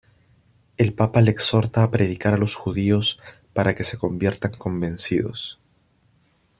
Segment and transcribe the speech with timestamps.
[0.77, 3.19] El papa le exhorta a predicar a los judíos
[3.53, 5.59] para que se convirtieran convencidos.